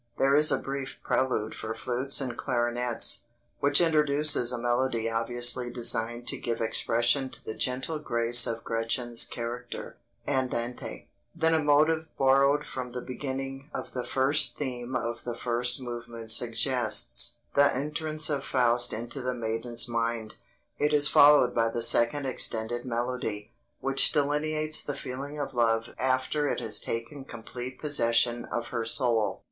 There 0.17 0.33
is 0.33 0.51
a 0.51 0.57
brief 0.57 0.97
prelude 1.03 1.53
for 1.53 1.75
flutes 1.75 2.19
and 2.21 2.35
clarinets, 2.35 3.21
which 3.59 3.79
introduces 3.79 4.51
a 4.51 4.57
melody 4.57 5.07
obviously 5.07 5.69
designed 5.69 6.27
to 6.29 6.39
give 6.39 6.59
expression 6.59 7.29
to 7.29 7.45
the 7.45 7.53
gentle 7.53 7.99
grace 7.99 8.47
of 8.47 8.63
Gretchen's 8.63 9.25
character 9.25 9.97
(Andante); 10.27 11.05
then 11.35 11.53
a 11.53 11.59
motive 11.59 12.07
borrowed 12.17 12.65
from 12.65 12.93
the 12.93 13.01
beginning 13.01 13.69
of 13.75 13.91
the 13.91 14.03
first 14.03 14.57
theme 14.57 14.95
of 14.95 15.23
the 15.23 15.35
first 15.35 15.79
movement 15.79 16.31
suggests 16.31 17.35
the 17.53 17.71
entrance 17.71 18.27
of 18.27 18.43
Faust 18.43 18.93
into 18.93 19.21
the 19.21 19.35
maiden's 19.35 19.87
mind; 19.87 20.33
it 20.79 20.93
is 20.93 21.07
followed 21.09 21.53
by 21.53 21.69
the 21.69 21.83
second 21.83 22.25
extended 22.25 22.85
melody, 22.85 23.51
which 23.81 24.11
delineates 24.11 24.81
the 24.81 24.95
feeling 24.95 25.37
of 25.37 25.53
love 25.53 25.93
after 25.99 26.47
it 26.47 26.59
has 26.59 26.79
taken 26.79 27.23
complete 27.23 27.79
possession 27.79 28.45
of 28.45 28.69
her 28.69 28.83
soul. 28.83 29.39